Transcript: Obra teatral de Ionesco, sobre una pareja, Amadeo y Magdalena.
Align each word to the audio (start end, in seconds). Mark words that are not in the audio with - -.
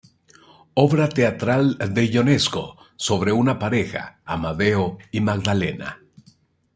Obra 0.85 1.07
teatral 1.09 1.77
de 1.87 2.03
Ionesco, 2.07 2.75
sobre 2.95 3.31
una 3.33 3.59
pareja, 3.59 4.19
Amadeo 4.25 4.97
y 5.11 5.21
Magdalena. 5.21 5.99